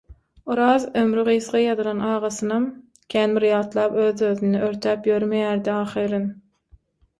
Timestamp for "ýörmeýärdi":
5.13-5.75